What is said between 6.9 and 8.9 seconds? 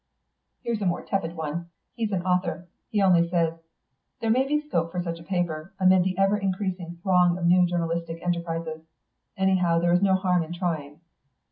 throng of new journalistic enterprises.